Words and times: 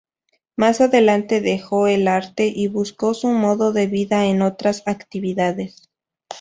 Más 0.55 0.81
adelante 0.81 1.41
dejó 1.41 1.85
el 1.85 2.07
arte 2.07 2.47
y 2.47 2.67
buscó 2.67 3.13
su 3.13 3.27
modo 3.27 3.71
de 3.71 3.85
vida 3.85 4.25
en 4.25 4.41
otras 4.41 4.81
actividades. 4.87 5.91